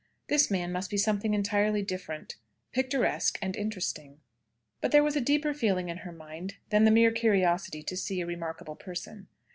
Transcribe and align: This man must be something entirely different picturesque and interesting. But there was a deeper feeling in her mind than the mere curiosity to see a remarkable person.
This 0.29 0.49
man 0.49 0.71
must 0.71 0.89
be 0.89 0.97
something 0.97 1.35
entirely 1.35 1.83
different 1.83 2.35
picturesque 2.71 3.37
and 3.39 3.55
interesting. 3.55 4.19
But 4.81 4.91
there 4.91 5.03
was 5.03 5.15
a 5.15 5.21
deeper 5.21 5.53
feeling 5.53 5.89
in 5.89 5.97
her 5.97 6.11
mind 6.11 6.55
than 6.71 6.85
the 6.85 6.89
mere 6.89 7.11
curiosity 7.11 7.83
to 7.83 7.95
see 7.95 8.19
a 8.19 8.25
remarkable 8.25 8.75
person. 8.75 9.27